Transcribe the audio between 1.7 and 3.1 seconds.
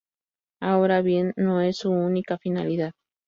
su única finalidad.